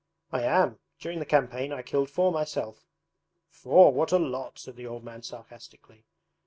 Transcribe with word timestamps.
'I 0.31 0.41
am. 0.41 0.79
During 0.99 1.19
the 1.19 1.27
campaign 1.27 1.71
I 1.71 1.83
killed 1.83 2.09
four 2.09 2.31
myself.' 2.31 2.87
'Four? 3.49 3.93
What 3.93 4.11
a 4.11 4.17
lot!' 4.17 4.57
said 4.57 4.75
the 4.75 4.87
old 4.87 5.03
man 5.03 5.21
sarcastically. 5.21 6.05